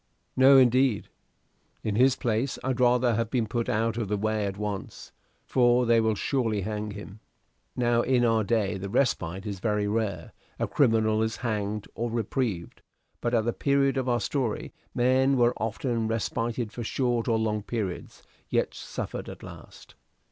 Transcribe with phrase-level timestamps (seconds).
[0.35, 1.09] "No, indeed.
[1.83, 5.11] In his place, I'd rather have been put out of the way at once;
[5.45, 7.19] for they will surely hang him."
[7.75, 12.81] Now in our day the respite is very rare: a criminal is hanged or reprieved.
[13.21, 17.61] But at the period of our story men were often respited for short or long
[17.61, 19.93] periods, yet suffered at last.